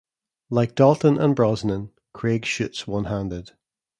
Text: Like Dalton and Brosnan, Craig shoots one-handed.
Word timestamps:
Like 0.49 0.73
Dalton 0.73 1.19
and 1.19 1.35
Brosnan, 1.35 1.91
Craig 2.11 2.43
shoots 2.43 2.87
one-handed. 2.87 3.51